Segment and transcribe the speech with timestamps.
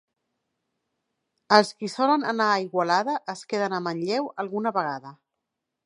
[1.57, 5.19] Els qui solen anar a Igualada, es queden a Manlleu alguna vegada.